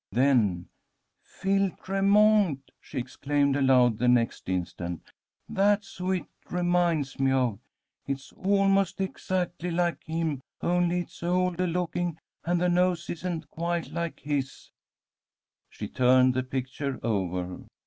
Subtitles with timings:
[0.11, 0.65] Then,
[1.23, 5.03] "Phil Tremont!" she exclaimed aloud the next instant.
[5.47, 7.59] "That's who it reminds me of.
[8.07, 13.51] It is almost exactly like him, only it is oldah looking, and the nose isn't
[13.51, 14.71] quite like his."
[15.69, 17.59] She turned the picture over.